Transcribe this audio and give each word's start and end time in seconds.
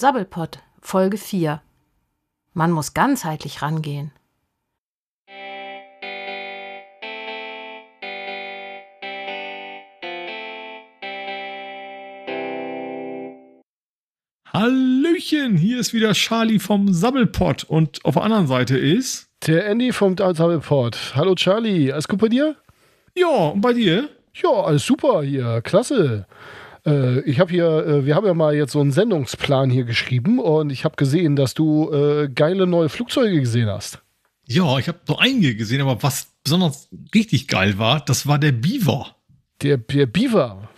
Sabbelpott, 0.00 0.60
Folge 0.80 1.16
4. 1.16 1.60
Man 2.52 2.70
muss 2.70 2.94
ganzheitlich 2.94 3.62
rangehen. 3.62 4.12
Hallöchen, 14.52 15.56
hier 15.56 15.80
ist 15.80 15.92
wieder 15.92 16.12
Charlie 16.12 16.60
vom 16.60 16.92
Sabbelpott 16.92 17.64
und 17.64 18.04
auf 18.04 18.14
der 18.14 18.22
anderen 18.22 18.46
Seite 18.46 18.78
ist. 18.78 19.28
Der 19.48 19.66
Andy 19.66 19.90
vom 19.90 20.16
Sabbelpott. 20.16 21.14
Hallo 21.16 21.34
Charlie, 21.34 21.90
alles 21.90 22.06
gut 22.06 22.20
bei 22.20 22.28
dir? 22.28 22.54
Ja, 23.16 23.48
und 23.48 23.62
bei 23.62 23.72
dir? 23.72 24.08
Ja, 24.32 24.50
alles 24.50 24.86
super 24.86 25.24
hier, 25.24 25.60
klasse. 25.62 26.28
Äh, 26.88 27.20
ich 27.20 27.40
habe 27.40 27.50
hier, 27.50 27.66
äh, 27.66 28.06
wir 28.06 28.14
haben 28.14 28.26
ja 28.26 28.34
mal 28.34 28.54
jetzt 28.54 28.72
so 28.72 28.80
einen 28.80 28.92
Sendungsplan 28.92 29.70
hier 29.70 29.84
geschrieben 29.84 30.38
und 30.38 30.70
ich 30.70 30.84
habe 30.84 30.96
gesehen, 30.96 31.36
dass 31.36 31.54
du 31.54 31.92
äh, 31.92 32.28
geile 32.28 32.66
neue 32.66 32.88
Flugzeuge 32.88 33.40
gesehen 33.40 33.68
hast. 33.68 34.00
Ja, 34.46 34.78
ich 34.78 34.88
habe 34.88 34.98
so 35.06 35.18
einige 35.18 35.56
gesehen, 35.56 35.82
aber 35.82 36.02
was 36.02 36.28
besonders 36.42 36.88
richtig 37.14 37.48
geil 37.48 37.78
war, 37.78 38.00
das 38.00 38.26
war 38.26 38.38
der 38.38 38.52
Beaver. 38.52 39.14
Der, 39.60 39.76
der 39.76 40.06
Beaver? 40.06 40.68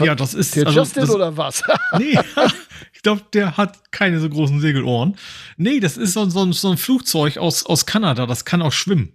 Ja, 0.00 0.14
das 0.14 0.34
ist. 0.34 0.54
Der 0.54 0.66
also, 0.66 0.80
Justin 0.80 1.02
das, 1.02 1.10
oder 1.10 1.36
was? 1.36 1.62
nee, 1.98 2.18
ich 2.92 3.02
glaube, 3.02 3.22
der 3.32 3.56
hat 3.56 3.90
keine 3.90 4.20
so 4.20 4.28
großen 4.28 4.60
Segelohren. 4.60 5.16
Nee, 5.56 5.80
das 5.80 5.96
ist 5.96 6.12
so, 6.12 6.28
so, 6.28 6.52
so 6.52 6.70
ein 6.70 6.76
Flugzeug 6.76 7.38
aus, 7.38 7.64
aus 7.64 7.86
Kanada, 7.86 8.26
das 8.26 8.44
kann 8.44 8.62
auch 8.62 8.72
schwimmen. 8.72 9.14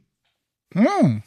Hm. 0.73 1.21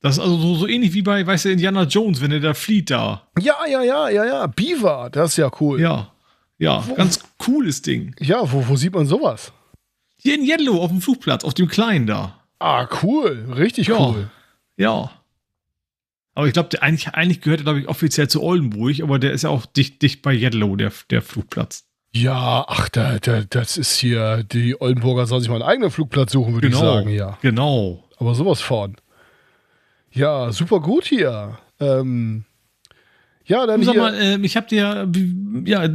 Das 0.00 0.16
ist 0.16 0.20
also 0.20 0.36
so, 0.36 0.54
so 0.54 0.68
ähnlich 0.68 0.92
wie 0.92 1.02
bei, 1.02 1.26
weißt 1.26 1.46
du, 1.46 1.50
Indiana 1.50 1.82
Jones, 1.82 2.20
wenn 2.20 2.30
er 2.30 2.40
da 2.40 2.54
flieht 2.54 2.90
da. 2.90 3.28
Ja, 3.40 3.56
ja, 3.68 3.82
ja, 3.82 4.08
ja, 4.08 4.24
ja. 4.24 4.46
Beaver, 4.46 5.10
das 5.10 5.32
ist 5.32 5.36
ja 5.38 5.50
cool. 5.60 5.80
Ja. 5.80 6.12
Ja, 6.58 6.86
wo, 6.88 6.94
ganz 6.94 7.20
cooles 7.38 7.82
Ding. 7.82 8.14
Ja, 8.20 8.52
wo, 8.52 8.66
wo 8.68 8.76
sieht 8.76 8.92
man 8.94 9.06
sowas? 9.06 9.52
Hier 10.20 10.34
in 10.34 10.44
Yellow 10.44 10.82
auf 10.82 10.90
dem 10.90 11.00
Flugplatz, 11.00 11.44
auf 11.44 11.54
dem 11.54 11.68
kleinen 11.68 12.06
da. 12.06 12.40
Ah, 12.58 12.88
cool. 13.02 13.46
Richtig 13.56 13.88
ja. 13.88 13.98
cool. 13.98 14.30
Ja. 14.76 15.10
Aber 16.34 16.46
ich 16.46 16.52
glaube, 16.52 16.80
eigentlich, 16.82 17.08
eigentlich 17.08 17.40
gehört 17.40 17.60
er, 17.60 17.64
glaube 17.64 17.80
ich, 17.80 17.88
offiziell 17.88 18.28
zu 18.28 18.42
Oldenburg, 18.42 19.00
aber 19.00 19.18
der 19.18 19.32
ist 19.32 19.42
ja 19.42 19.50
auch 19.50 19.66
dicht, 19.66 20.02
dicht 20.02 20.22
bei 20.22 20.32
Yellow, 20.32 20.76
der, 20.76 20.92
der 21.10 21.22
Flugplatz. 21.22 21.84
Ja, 22.12 22.64
ach, 22.66 22.88
da, 22.88 23.18
da, 23.18 23.42
das 23.42 23.76
ist 23.76 23.96
hier, 23.98 24.42
die 24.44 24.80
Oldenburger 24.80 25.26
sollen 25.26 25.42
sich 25.42 25.50
mal 25.50 25.56
einen 25.56 25.70
eigenen 25.70 25.90
Flugplatz 25.90 26.32
suchen, 26.32 26.54
würde 26.54 26.68
genau, 26.68 26.78
ich 26.78 26.84
sagen, 26.84 27.10
ja. 27.10 27.38
Genau. 27.42 28.04
Aber 28.18 28.34
sowas 28.34 28.60
von. 28.60 28.96
Ja, 30.12 30.50
super 30.52 30.80
gut 30.80 31.04
hier. 31.04 31.58
Ähm, 31.80 32.44
ja, 33.48 33.66
dann 33.66 33.82
Sag 33.82 33.94
hier. 33.94 34.02
mal, 34.02 34.14
äh, 34.14 34.38
ich 34.42 34.56
habe 34.56 34.66
dir 34.68 35.08
ja 35.64 35.88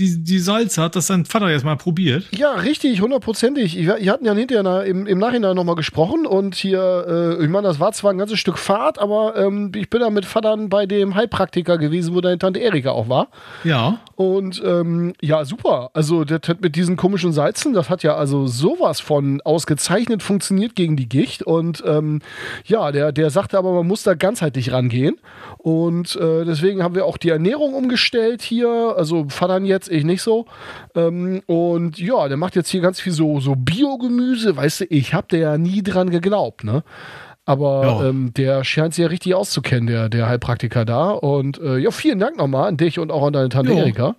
die, 0.00 0.22
die 0.22 0.38
Salze 0.38 0.82
hat 0.82 0.96
das 0.96 1.08
dein 1.08 1.24
Vater 1.24 1.50
jetzt 1.50 1.64
mal 1.64 1.76
probiert. 1.76 2.24
Ja, 2.34 2.52
richtig, 2.52 3.00
hundertprozentig. 3.00 3.76
Wir 3.76 4.12
hatten 4.12 4.24
ja 4.24 4.32
hinterher 4.32 4.84
im, 4.84 5.06
im 5.06 5.18
Nachhinein 5.18 5.54
nochmal 5.54 5.74
gesprochen 5.74 6.24
und 6.24 6.54
hier, 6.54 7.36
äh, 7.38 7.44
ich 7.44 7.50
meine, 7.50 7.68
das 7.68 7.80
war 7.80 7.92
zwar 7.92 8.12
ein 8.12 8.18
ganzes 8.18 8.38
Stück 8.38 8.58
Fahrt, 8.58 8.98
aber 8.98 9.36
ähm, 9.36 9.72
ich 9.74 9.90
bin 9.90 10.00
da 10.00 10.10
mit 10.10 10.24
Vatern 10.24 10.68
bei 10.68 10.86
dem 10.86 11.14
Heilpraktiker 11.14 11.76
gewesen, 11.76 12.14
wo 12.14 12.20
deine 12.20 12.38
Tante 12.38 12.60
Erika 12.60 12.92
auch 12.92 13.08
war. 13.08 13.28
Ja. 13.64 13.98
Und 14.16 14.62
ähm, 14.64 15.12
ja, 15.20 15.44
super. 15.44 15.90
Also 15.92 16.24
das 16.24 16.48
hat 16.48 16.60
mit 16.62 16.76
diesen 16.76 16.96
komischen 16.96 17.32
Salzen, 17.32 17.74
das 17.74 17.90
hat 17.90 18.02
ja 18.02 18.14
also 18.14 18.46
sowas 18.46 19.00
von 19.00 19.40
ausgezeichnet 19.42 20.22
funktioniert 20.22 20.76
gegen 20.76 20.96
die 20.96 21.08
Gicht. 21.08 21.42
Und 21.42 21.82
ähm, 21.86 22.20
ja, 22.64 22.92
der, 22.92 23.12
der 23.12 23.30
sagte 23.30 23.58
aber, 23.58 23.72
man 23.72 23.86
muss 23.86 24.02
da 24.02 24.14
ganzheitlich 24.14 24.72
rangehen. 24.72 25.16
Und 25.58 26.16
äh, 26.16 26.44
deswegen 26.44 26.82
haben 26.82 26.94
wir 26.94 26.99
auch 27.04 27.16
die 27.16 27.30
Ernährung 27.30 27.74
umgestellt 27.74 28.42
hier. 28.42 28.94
Also 28.96 29.26
Vatern 29.28 29.64
jetzt, 29.64 29.90
ich 29.90 30.04
nicht 30.04 30.22
so. 30.22 30.46
Ähm, 30.94 31.42
und 31.46 31.98
ja, 31.98 32.28
der 32.28 32.36
macht 32.36 32.56
jetzt 32.56 32.70
hier 32.70 32.80
ganz 32.80 33.00
viel 33.00 33.12
so, 33.12 33.40
so 33.40 33.54
Biogemüse. 33.56 34.56
Weißt 34.56 34.80
du, 34.80 34.84
ich 34.90 35.14
habe 35.14 35.28
der 35.30 35.38
ja 35.38 35.58
nie 35.58 35.82
dran 35.82 36.10
geglaubt, 36.10 36.64
ne? 36.64 36.82
Aber 37.44 37.82
ja. 37.82 38.08
ähm, 38.08 38.32
der 38.34 38.62
scheint 38.64 38.94
sich 38.94 39.02
ja 39.02 39.08
richtig 39.08 39.34
auszukennen, 39.34 39.86
der, 39.86 40.08
der 40.08 40.28
Heilpraktiker 40.28 40.84
da. 40.84 41.10
Und 41.10 41.58
äh, 41.60 41.78
ja, 41.78 41.90
vielen 41.90 42.18
Dank 42.18 42.36
nochmal 42.36 42.68
an 42.68 42.76
dich 42.76 42.98
und 42.98 43.10
auch 43.10 43.26
an 43.26 43.32
deine 43.32 43.48
Tante 43.48 43.72
Erika. 43.72 44.14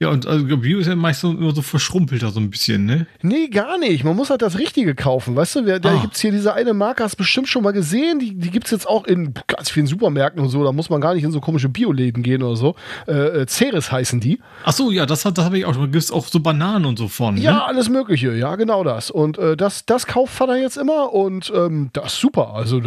Ja, 0.00 0.08
und 0.08 0.26
also 0.26 0.44
Bio 0.56 0.80
ist 0.80 0.88
ja 0.88 0.96
meistens 0.96 1.38
immer 1.38 1.54
so 1.54 1.62
verschrumpelter 1.62 2.30
so 2.30 2.40
ein 2.40 2.50
bisschen, 2.50 2.84
ne? 2.84 3.06
Nee, 3.22 3.46
gar 3.46 3.78
nicht. 3.78 4.02
Man 4.02 4.16
muss 4.16 4.28
halt 4.28 4.42
das 4.42 4.58
Richtige 4.58 4.94
kaufen. 4.94 5.36
Weißt 5.36 5.54
du, 5.54 5.78
da 5.78 5.88
ah. 5.88 6.00
gibt 6.00 6.14
es 6.14 6.20
hier 6.20 6.32
diese 6.32 6.52
eine 6.52 6.74
Marke, 6.74 7.04
hast 7.04 7.14
du 7.14 7.18
bestimmt 7.18 7.48
schon 7.48 7.62
mal 7.62 7.72
gesehen. 7.72 8.18
Die, 8.18 8.34
die 8.34 8.50
gibt 8.50 8.66
es 8.66 8.72
jetzt 8.72 8.88
auch 8.88 9.04
in 9.04 9.34
ganz 9.46 9.70
vielen 9.70 9.86
Supermärkten 9.86 10.42
und 10.42 10.48
so. 10.48 10.64
Da 10.64 10.72
muss 10.72 10.90
man 10.90 11.00
gar 11.00 11.14
nicht 11.14 11.22
in 11.22 11.30
so 11.30 11.40
komische 11.40 11.68
Bioläden 11.68 12.24
gehen 12.24 12.42
oder 12.42 12.56
so. 12.56 12.74
Äh, 13.06 13.12
äh 13.12 13.46
Ceres 13.46 13.92
heißen 13.92 14.18
die. 14.18 14.40
Ach 14.64 14.72
so, 14.72 14.90
ja, 14.90 15.06
das, 15.06 15.22
das 15.22 15.44
habe 15.44 15.58
ich 15.58 15.64
auch 15.64 15.74
schon. 15.74 15.82
Da 15.84 15.90
gibt 15.90 16.02
es 16.02 16.10
auch 16.10 16.26
so 16.26 16.40
Bananen 16.40 16.86
und 16.86 16.98
so 16.98 17.06
von. 17.06 17.36
Ne? 17.36 17.42
Ja, 17.42 17.64
alles 17.64 17.88
Mögliche. 17.88 18.32
Ja, 18.34 18.56
genau 18.56 18.82
das. 18.82 19.12
Und 19.12 19.38
äh, 19.38 19.56
das, 19.56 19.86
das 19.86 20.06
kauft 20.06 20.34
Vater 20.34 20.56
jetzt 20.56 20.76
immer 20.76 21.12
und 21.12 21.52
ähm, 21.54 21.90
das 21.92 22.14
ist 22.14 22.20
super. 22.20 22.54
Also, 22.54 22.80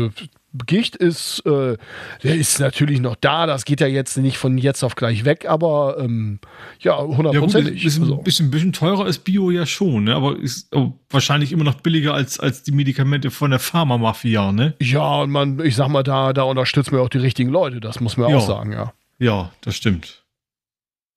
Gicht 0.66 0.96
ist, 0.96 1.46
äh, 1.46 1.78
der 2.24 2.36
ist 2.36 2.60
natürlich 2.60 3.00
noch 3.00 3.16
da. 3.16 3.46
Das 3.46 3.66
geht 3.66 3.82
ja 3.82 3.88
jetzt 3.88 4.18
nicht 4.18 4.38
von 4.38 4.58
jetzt 4.58 4.84
auf 4.84 4.96
gleich 4.96 5.26
weg, 5.26 5.46
aber 5.48 5.98
ähm, 6.00 6.40
ja, 6.80 6.98
hundertprozentig. 7.00 7.84
Ja, 7.84 7.90
ein 7.90 8.02
also. 8.02 8.18
bisschen, 8.18 8.52
bisschen, 8.52 8.74
teurer 8.74 9.08
ist 9.08 9.20
Bio 9.20 9.52
ja 9.52 9.66
schon, 9.66 10.06
ne? 10.06 10.16
aber 10.16 10.38
ist 10.38 10.70
wahrscheinlich 11.10 11.52
immer 11.52 11.64
noch 11.64 11.76
billiger 11.82 12.14
als, 12.14 12.40
als 12.40 12.64
die 12.64 12.72
Medikamente 12.72 13.32
von 13.32 13.52
der 13.52 13.60
Pharmamafia, 13.60 14.52
ne? 14.52 14.74
Ja, 14.82 15.22
und 15.22 15.32
man, 15.32 15.60
ich 15.60 15.76
sag 15.76 15.90
mal, 15.90 16.04
da, 16.04 16.34
da 16.34 16.44
unterstützt 16.44 16.92
man 16.92 17.02
auch 17.02 17.10
die 17.10 17.20
richtigen 17.20 17.50
Leute, 17.50 17.80
das 17.80 18.00
muss 18.00 18.18
man 18.18 18.30
ja. 18.30 18.38
auch 18.38 18.48
sagen, 18.48 18.72
ja. 18.72 18.94
Ja, 19.20 19.52
das 19.62 19.76
stimmt. 19.76 20.24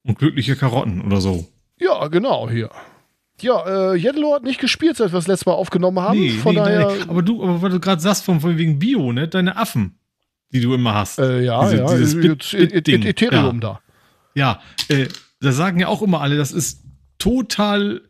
Und 0.03 0.19
glückliche 0.19 0.57
Karotten 0.57 1.03
oder 1.03 1.21
so. 1.21 1.47
Ja, 1.79 2.09
genau, 2.09 2.49
hier. 2.49 2.71
Ja, 3.43 3.93
äh, 3.93 3.97
Yellow 3.97 4.35
hat 4.35 4.43
nicht 4.43 4.61
gespielt, 4.61 4.97
seit 4.97 5.13
wir 5.13 5.19
das 5.19 5.27
letzte 5.27 5.49
Mal 5.49 5.55
aufgenommen 5.55 6.01
haben. 6.01 6.19
Nee, 6.19 6.31
von 6.31 6.55
nee, 6.55 6.61
daher. 6.61 6.97
Aber 7.09 7.23
du, 7.23 7.43
aber 7.43 7.63
weil 7.63 7.71
du 7.71 7.81
gerade 7.81 8.01
sagst, 8.01 8.25
von, 8.25 8.41
von 8.41 8.57
wegen 8.59 8.79
Bio, 8.79 9.13
ne? 9.13 9.29
Deine 9.29 9.57
Affen, 9.57 9.99
die 10.53 10.61
du 10.61 10.75
immer 10.75 10.95
hast. 10.95 11.19
Äh, 11.19 11.43
ja, 11.43 11.63
Diese, 11.65 11.77
ja, 11.77 11.97
dieses 11.97 12.21
Bit, 12.21 12.51
Bit 12.51 12.85
Bit 12.85 13.05
Ethereum 13.05 13.61
ja. 13.61 13.61
da. 13.61 13.81
Ja, 14.35 14.61
äh, 14.89 15.09
da 15.41 15.53
sagen 15.53 15.81
ja 15.81 15.89
auch 15.89 16.03
immer 16.03 16.21
alle, 16.21 16.37
das 16.37 16.53
ist 16.53 16.85
total 17.19 18.03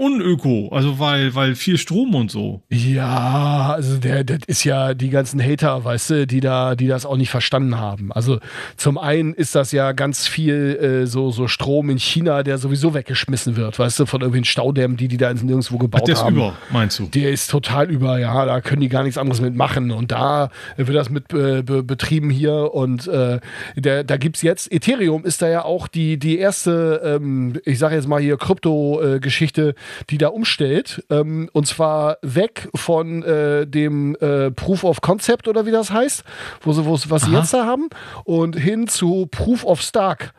unöko, 0.00 0.70
also 0.72 0.98
weil, 0.98 1.34
weil 1.34 1.54
viel 1.54 1.76
Strom 1.76 2.14
und 2.14 2.30
so. 2.30 2.62
Ja, 2.70 3.74
also 3.76 3.98
der, 3.98 4.24
das 4.24 4.38
ist 4.46 4.64
ja 4.64 4.94
die 4.94 5.10
ganzen 5.10 5.42
Hater, 5.42 5.84
weißt 5.84 6.10
du, 6.10 6.26
die 6.26 6.40
da, 6.40 6.74
die 6.74 6.86
das 6.86 7.04
auch 7.04 7.18
nicht 7.18 7.28
verstanden 7.28 7.76
haben. 7.76 8.10
Also 8.10 8.38
zum 8.78 8.96
einen 8.96 9.34
ist 9.34 9.54
das 9.54 9.72
ja 9.72 9.92
ganz 9.92 10.26
viel 10.26 11.02
äh, 11.04 11.06
so, 11.06 11.30
so 11.30 11.48
Strom 11.48 11.90
in 11.90 11.98
China, 11.98 12.42
der 12.42 12.56
sowieso 12.56 12.94
weggeschmissen 12.94 13.56
wird, 13.56 13.78
weißt 13.78 14.00
du, 14.00 14.06
von 14.06 14.22
irgendwelchen 14.22 14.46
Staudämmen, 14.46 14.96
die 14.96 15.06
die 15.06 15.18
da 15.18 15.34
nirgendwo 15.34 15.76
gebaut 15.76 16.00
Ach, 16.02 16.06
der 16.06 16.16
haben. 16.16 16.34
Der 16.34 16.46
ist 16.46 16.50
über, 16.50 16.58
meinst 16.70 16.98
du? 16.98 17.06
Der 17.08 17.30
ist 17.30 17.50
total 17.50 17.90
über, 17.90 18.18
ja, 18.18 18.46
da 18.46 18.62
können 18.62 18.80
die 18.80 18.88
gar 18.88 19.02
nichts 19.02 19.18
anderes 19.18 19.42
mitmachen 19.42 19.90
und 19.90 20.12
da 20.12 20.48
wird 20.78 20.96
das 20.96 21.10
mit 21.10 21.30
äh, 21.34 21.62
be 21.62 21.82
betrieben 21.82 22.30
hier 22.30 22.72
und 22.72 23.06
äh, 23.06 23.38
der, 23.76 24.04
da 24.04 24.16
gibt 24.16 24.36
es 24.36 24.42
jetzt, 24.42 24.72
Ethereum 24.72 25.26
ist 25.26 25.42
da 25.42 25.48
ja 25.48 25.62
auch 25.62 25.88
die, 25.88 26.18
die 26.18 26.38
erste, 26.38 27.02
ähm, 27.04 27.60
ich 27.66 27.78
sage 27.78 27.96
jetzt 27.96 28.08
mal 28.08 28.20
hier 28.20 28.38
Krypto-Geschichte, 28.38 29.74
die 30.10 30.18
da 30.18 30.28
umstellt. 30.28 31.04
Ähm, 31.10 31.48
und 31.52 31.66
zwar 31.66 32.18
weg 32.22 32.68
von 32.74 33.22
äh, 33.22 33.66
dem 33.66 34.16
äh, 34.16 34.50
Proof 34.50 34.84
of 34.84 35.00
Concept 35.00 35.48
oder 35.48 35.66
wie 35.66 35.70
das 35.70 35.90
heißt, 35.90 36.24
wo 36.62 36.72
sie, 36.72 36.84
was 37.10 37.22
sie 37.22 37.32
jetzt 37.32 37.54
da 37.54 37.66
haben, 37.66 37.88
und 38.24 38.56
hin 38.56 38.88
zu 38.88 39.26
Proof 39.30 39.64
of 39.64 39.80
Stark. 39.80 40.32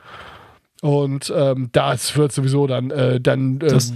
Und 0.82 1.32
ähm, 1.36 1.70
das 1.72 2.16
wird 2.18 2.32
sowieso 2.32 2.66
dann, 2.66 2.90
äh, 2.90 3.22
dann 3.22 3.52
ähm, 3.52 3.60
das 3.60 3.94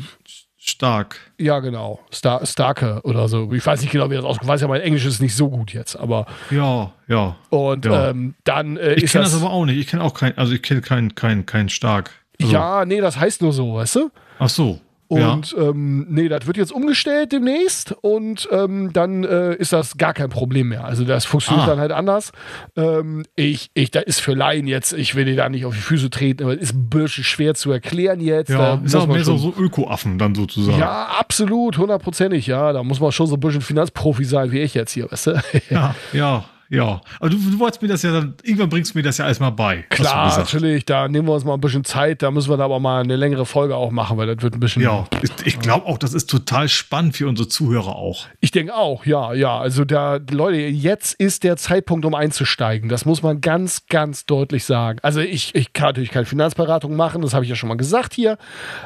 stark. 0.66 1.18
Ja, 1.38 1.60
genau. 1.60 2.00
Star 2.12 2.46
Starke 2.46 3.02
oder 3.04 3.28
so. 3.28 3.52
Ich 3.54 3.66
weiß 3.66 3.82
nicht 3.82 3.92
genau, 3.92 4.10
wie 4.10 4.16
das 4.16 4.26
aussieht. 4.26 4.44
Ich 4.44 4.48
weiß 4.48 4.62
ja, 4.62 4.68
mein 4.68 4.82
Englisch 4.82 5.06
ist 5.06 5.20
nicht 5.20 5.36
so 5.36 5.50
gut 5.50 5.74
jetzt, 5.74 5.96
aber. 5.96 6.26
Ja, 6.50 6.92
ja. 7.08 7.36
Und 7.50 7.86
ja. 7.86 8.10
Ähm, 8.10 8.36
dann 8.44 8.78
äh, 8.78 8.94
Ich 8.94 9.12
kenne 9.12 9.24
das, 9.24 9.34
das, 9.34 9.42
aber 9.42 9.52
auch 9.52 9.66
nicht. 9.66 9.78
Ich 9.78 9.88
kenne 9.88 10.04
auch 10.04 10.14
kein, 10.14 10.38
also 10.38 10.54
ich 10.54 10.62
kenne 10.62 10.82
keinen 10.82 11.16
kein, 11.16 11.46
kein 11.46 11.70
Stark. 11.70 12.12
Also. 12.42 12.52
Ja, 12.52 12.86
nee, 12.86 13.00
das 13.00 13.18
heißt 13.18 13.42
nur 13.42 13.54
so, 13.54 13.76
weißt 13.76 13.96
du? 13.96 14.12
Ach 14.40 14.50
so. 14.50 14.80
Und 15.08 15.52
ja. 15.52 15.70
ähm, 15.70 16.08
nee, 16.10 16.28
das 16.30 16.48
wird 16.48 16.58
jetzt 16.58 16.72
umgestellt 16.72 17.32
demnächst 17.32 17.96
und 18.02 18.50
ähm, 18.52 18.92
dann 18.92 19.24
äh, 19.24 19.54
ist 19.56 19.72
das 19.72 19.98
gar 19.98 20.14
kein 20.14 20.30
Problem 20.30 20.70
mehr. 20.70 20.84
Also 20.84 21.04
das 21.06 21.26
funktioniert 21.26 21.68
ah. 21.68 21.70
dann 21.70 21.80
halt 21.80 21.92
anders. 21.92 22.32
Ähm, 22.76 23.24
ich, 23.36 23.70
ich, 23.76 23.92
da 23.92 24.00
ist 24.00 24.20
für 24.20 24.34
Laien 24.34 24.66
jetzt, 24.66 24.94
ich 24.94 25.14
will 25.14 25.26
dir 25.26 25.36
da 25.36 25.48
nicht 25.48 25.66
auf 25.66 25.76
die 25.76 25.82
Füße 25.82 26.10
treten, 26.10 26.44
aber 26.44 26.58
ist 26.58 26.74
ein 26.74 26.90
bisschen 26.90 27.24
schwer 27.24 27.54
zu 27.54 27.72
erklären 27.72 28.20
jetzt. 28.20 28.50
Ja, 28.50 28.82
ist 28.84 28.96
auch 28.96 29.06
mehr 29.06 29.24
so, 29.24 29.38
so 29.38 29.54
Öko-Affen 29.56 30.18
dann 30.18 30.34
sozusagen. 30.34 30.80
Ja, 30.80 31.06
absolut, 31.20 31.78
hundertprozentig, 31.78 32.48
ja. 32.48 32.74
Da 32.74 32.84
muss 32.84 33.00
man 33.00 33.12
schon 33.12 33.28
so 33.28 33.36
ein 33.36 33.40
bisschen 33.40 33.62
Finanzprofi 33.62 34.26
sein 34.26 34.52
wie 34.52 34.60
ich 34.60 34.74
jetzt 34.74 34.92
hier, 34.92 35.12
weißt 35.12 35.28
du? 35.28 35.44
ja, 35.70 35.96
ja, 36.14 36.46
ja. 36.70 37.02
Aber 37.20 37.30
du, 37.30 37.38
du 37.38 37.60
wolltest 37.60 37.82
mir 37.82 37.88
das 37.88 38.02
ja 38.04 38.12
dann, 38.12 38.36
irgendwann 38.44 38.70
bringst 38.70 38.94
du 38.94 38.98
mir 38.98 39.04
das 39.04 39.18
ja 39.18 39.28
erstmal 39.28 39.52
bei. 39.52 39.84
Klar, 39.90 40.38
natürlich, 40.38 40.86
da 40.86 41.08
nehmen 41.08 41.28
wir 41.28 41.34
uns 41.34 41.44
mal 41.44 41.54
ein 41.54 41.62
bisschen 41.62 41.84
Zeit, 41.84 42.22
da 42.22 42.32
müssen 42.32 42.50
wir 42.50 42.58
da 42.58 42.66
aber 42.66 42.80
mal 42.80 43.04
eine 43.04 43.16
längere 43.16 43.46
Folge 43.46 43.76
auch 43.76 43.92
machen, 43.92 44.18
weil 44.18 44.28
das 44.28 44.42
wird 44.42 44.56
ein 44.56 44.60
bisschen. 44.60 44.82
Ja, 44.82 45.08
ich, 45.22 45.32
ich 45.46 45.60
glaube 45.60 45.86
auch, 45.86 45.98
das 45.98 46.14
ist 46.14 46.30
total 46.30 46.68
spannend 46.70 47.16
für 47.16 47.28
unsere 47.28 47.48
Zuhörer 47.48 47.96
auch. 47.96 48.26
Ich 48.40 48.52
denke 48.52 48.76
auch, 48.76 49.06
ja, 49.06 49.34
ja. 49.34 49.58
Also 49.58 49.86
da, 49.86 50.20
Leute, 50.32 50.58
jetzt 50.58 51.14
ist 51.14 51.44
der 51.44 51.58
Zeitpunkt, 51.58 52.06
um 52.06 52.16
einzusteigen. 52.16 52.90
Das 52.90 53.06
muss 53.06 53.22
man 53.22 53.42
ganz, 53.42 53.86
ganz 53.88 54.26
deutlich 54.26 54.66
sagen. 54.66 55.00
Also 55.02 55.20
ich, 55.20 55.54
ich 55.54 55.74
kann 55.74 55.88
natürlich 55.88 56.12
keine 56.12 56.26
Finanzberatung 56.26 56.96
machen, 56.96 57.22
das 57.22 57.34
habe 57.34 57.46
ich 57.46 57.50
ja 57.50 57.56
schon 57.56 57.70
mal 57.70 57.76
gesagt 57.76 58.14
hier. 58.14 58.38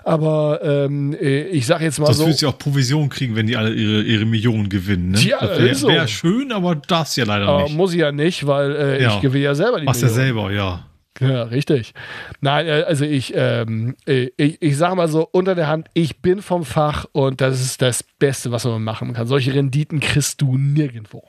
Aber 0.04 0.60
ähm, 0.64 1.14
äh, 1.14 1.44
ich 1.44 1.66
sage 1.66 1.86
jetzt 1.86 2.00
mal 2.00 2.08
das 2.08 2.18
so. 2.18 2.24
Das 2.24 2.30
willst 2.30 2.42
ja 2.42 2.50
auch 2.50 2.58
Provision 2.58 3.10
kriegen, 3.10 3.36
wenn 3.36 3.48
die 3.48 3.56
alle 3.56 3.74
ihre, 3.74 4.02
ihre 4.02 4.26
Millionen 4.26 4.70
gewinnen. 4.70 5.12
Ne? 5.12 5.22
Ja, 5.22 5.40
das 5.40 5.60
wäre 5.60 5.76
so. 5.76 5.88
wär 5.88 6.08
schön, 6.08 6.52
aber 6.52 6.76
das 6.76 7.16
ja 7.16 7.26
leider 7.26 7.48
aber 7.48 7.64
nicht. 7.64 7.69
Muss 7.76 7.94
ich 7.94 8.00
ja 8.00 8.12
nicht, 8.12 8.46
weil 8.48 8.76
äh, 8.76 9.04
Ja. 9.04 9.16
ich 9.16 9.22
gewinne 9.22 9.44
ja 9.46 9.56
selber 9.56 9.80
die 9.80 9.86
Machst 9.86 10.02
ja 10.02 10.08
Millionen. 10.08 10.26
selber, 10.28 10.52
ja. 10.52 10.86
Ja, 11.22 11.44
richtig. 11.44 11.94
Nein, 12.40 12.66
äh, 12.68 12.84
also 12.88 13.04
ich, 13.04 13.34
ähm, 13.36 13.96
äh, 14.08 14.30
ich, 14.38 14.62
ich 14.62 14.78
sage 14.78 14.96
mal 14.96 15.10
so 15.10 15.28
unter 15.32 15.54
der 15.56 15.68
Hand, 15.68 15.88
ich 15.94 16.22
bin 16.22 16.42
vom 16.42 16.64
Fach 16.64 17.06
und 17.12 17.42
das 17.42 17.60
ist 17.60 17.82
das 17.82 18.04
Beste, 18.04 18.52
was 18.52 18.64
man 18.64 18.84
machen 18.84 19.14
kann. 19.14 19.28
Solche 19.28 19.54
Renditen 19.54 20.00
kriegst 20.00 20.40
du 20.42 20.58
nirgendwo. 20.58 21.24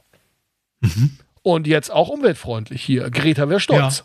Mhm. 0.81 1.19
Und 1.43 1.67
jetzt 1.67 1.91
auch 1.91 2.09
umweltfreundlich 2.09 2.83
hier. 2.83 3.11
Greta 3.11 3.49
wäre 3.49 3.59
stolz. 3.61 4.05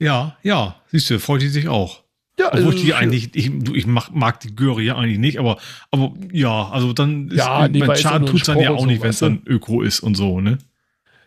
Ja, 0.00 0.36
ja. 0.42 0.76
Siehst 0.90 1.08
du, 1.10 1.18
freut 1.20 1.42
die 1.42 1.48
sich 1.48 1.68
auch. 1.68 2.02
Ja, 2.38 2.46
Obwohl 2.48 2.58
also 2.64 2.70
ich 2.72 2.80
die 2.82 2.86
für- 2.90 2.96
eigentlich, 2.96 3.30
ich, 3.36 3.52
ich 3.74 3.86
mag, 3.86 4.10
mag 4.12 4.40
die 4.40 4.56
Göre 4.56 4.82
ja 4.82 4.96
eigentlich 4.96 5.18
nicht, 5.18 5.38
aber, 5.38 5.56
aber 5.92 6.12
ja, 6.32 6.68
also 6.70 6.92
dann 6.92 7.28
ist, 7.28 7.36
Ja, 7.36 7.68
nee, 7.68 7.80
es 7.80 7.86
ja 7.86 7.96
Schaden 7.96 8.26
tut 8.26 8.48
dann 8.48 8.58
ja 8.58 8.70
auch 8.70 8.86
nicht, 8.86 9.02
wenn 9.02 9.10
es 9.10 9.20
dann 9.20 9.42
Öko 9.46 9.82
ist 9.82 10.00
und 10.00 10.16
so, 10.16 10.40
ne? 10.40 10.58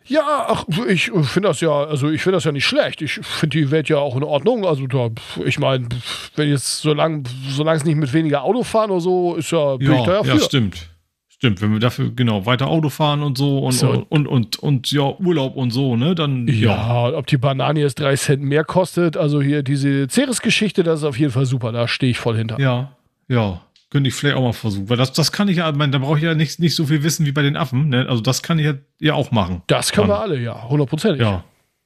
Ja, 0.08 0.46
ach, 0.48 0.66
ich 0.88 1.12
finde 1.12 1.50
das 1.50 1.62
ja, 1.62 1.72
also 1.72 2.10
ich 2.10 2.22
finde 2.22 2.38
das 2.38 2.44
ja 2.44 2.52
nicht 2.52 2.66
schlecht. 2.66 3.02
Ich 3.02 3.14
finde 3.14 3.58
die 3.58 3.72
Welt 3.72 3.90
ja 3.90 3.98
auch 3.98 4.16
in 4.16 4.24
Ordnung. 4.24 4.66
Also 4.66 4.88
da, 4.88 5.10
ich 5.46 5.60
meine, 5.60 5.88
wenn 6.36 6.50
jetzt, 6.50 6.80
solange 6.80 7.24
solange 7.50 7.78
es 7.78 7.86
nicht 7.86 7.98
mit 7.98 8.14
weniger 8.14 8.44
Auto 8.44 8.64
fahren 8.64 8.92
oder 8.92 9.02
so, 9.02 9.36
ist 9.36 9.52
ja, 9.52 9.76
bin 9.78 9.92
ich 9.94 10.04
da 10.04 10.22
Ja, 10.22 10.24
ja 10.24 10.34
ja, 10.36 10.40
stimmt. 10.40 10.90
Stimmt, 11.30 11.62
wenn 11.62 11.72
wir 11.72 11.80
dafür 11.80 12.10
genau 12.16 12.48
weiter 12.48 12.66
Auto 12.68 12.90
fahren 12.90 13.22
und 13.22 13.38
so 13.38 13.60
und, 13.60 13.74
So. 13.74 13.90
und, 13.90 14.06
und, 14.10 14.28
und, 14.28 14.58
und 14.58 14.92
ja, 14.92 15.04
Urlaub 15.20 15.56
und 15.56 15.70
so, 15.70 15.96
ne? 15.96 16.16
Dann 16.16 16.48
ja. 16.48 17.10
Ja, 17.12 17.16
ob 17.16 17.28
die 17.28 17.38
Banane 17.38 17.80
jetzt 17.80 18.00
drei 18.00 18.16
Cent 18.16 18.42
mehr 18.42 18.64
kostet, 18.64 19.18
also 19.18 19.40
hier 19.40 19.62
diese 19.62 20.08
Ceres-Geschichte, 20.08 20.82
das 20.82 21.02
ist 21.02 21.06
auf 21.06 21.20
jeden 21.20 21.32
Fall 21.32 21.46
super, 21.46 21.72
da 21.72 21.88
stehe 21.88 22.10
ich 22.10 22.18
voll 22.18 22.36
hinter. 22.38 22.60
Ja, 22.60 22.94
ja. 23.28 23.62
Könnte 23.90 24.10
ich 24.10 24.16
vielleicht 24.16 24.36
auch 24.36 24.42
mal 24.42 24.52
versuchen. 24.54 24.90
Weil 24.90 24.98
das, 24.98 25.14
das 25.14 25.32
kann 25.32 25.48
ich 25.48 25.58
ja, 25.58 25.70
ich 25.70 25.76
meine, 25.76 25.92
da 25.94 26.00
brauche 26.00 26.18
ich 26.18 26.24
ja 26.24 26.34
nicht, 26.36 26.60
nicht 26.60 26.76
so 26.76 26.86
viel 26.86 27.04
wissen 27.04 27.26
wie 27.26 27.32
bei 27.32 27.42
den 27.42 27.56
Affen, 27.56 27.88
ne? 27.90 28.06
Also 28.10 28.22
das 28.22 28.44
kann 28.44 28.60
ich 28.60 28.66
ja, 28.66 28.74
ja 29.00 29.14
auch 29.14 29.32
machen. 29.32 29.62
Das 29.68 29.92
können 29.94 30.08
wir 30.10 30.14
Dann. 30.16 30.24
alle, 30.24 30.40
ja, 30.40 30.68
hundertprozentig. 30.68 31.22
Ja. 31.22 31.44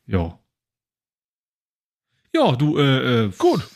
Ja. 0.07 0.37
Ja, 2.33 2.53
du, 2.53 2.77
äh, 2.77 3.25
äh, 3.25 3.31
Gut. 3.37 3.67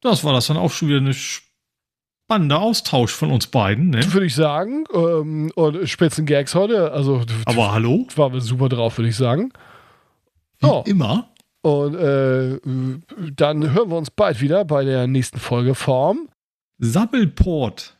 Das 0.00 0.24
war 0.24 0.32
das 0.32 0.46
dann 0.46 0.56
auch 0.56 0.70
schon 0.70 0.88
wieder 0.88 0.98
eine 0.98 1.12
spannender 1.14 2.60
Austausch 2.60 3.12
von 3.12 3.30
uns 3.30 3.46
beiden, 3.46 3.90
ne? 3.90 4.12
Würde 4.12 4.26
ich 4.26 4.34
sagen. 4.34 4.84
Ähm, 4.94 5.52
und 5.54 5.88
Spitzen 5.88 6.24
Gags 6.26 6.54
heute, 6.54 6.92
also 6.92 7.22
Aber 7.44 7.72
hallo? 7.72 8.06
waren 8.16 8.32
wir 8.32 8.40
super 8.40 8.68
drauf, 8.68 8.96
würde 8.98 9.10
ich 9.10 9.16
sagen. 9.16 9.52
Wie 10.60 10.66
Ja. 10.66 10.80
immer. 10.86 11.28
Und 11.62 11.94
äh, 11.94 12.58
dann 13.36 13.70
hören 13.72 13.90
wir 13.90 13.96
uns 13.96 14.10
bald 14.10 14.40
wieder 14.40 14.64
bei 14.64 14.84
der 14.84 15.06
nächsten 15.06 15.38
Folge 15.38 15.74
vom 15.76 16.28
Sabbelport. 16.84 17.96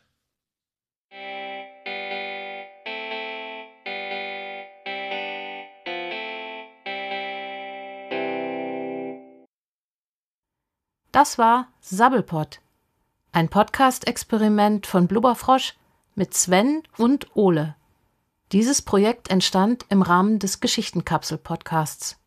Das 11.13 11.37
war 11.37 11.69
Sabbelpott, 11.79 12.59
ein 13.31 13.47
Podcast-Experiment 13.47 14.85
von 14.85 15.07
Blubberfrosch 15.07 15.75
mit 16.15 16.33
Sven 16.33 16.83
und 16.97 17.37
Ole. 17.37 17.77
Dieses 18.51 18.81
Projekt 18.81 19.29
entstand 19.29 19.85
im 19.87 20.01
Rahmen 20.01 20.39
des 20.39 20.59
Geschichtenkapsel-Podcasts. 20.59 22.17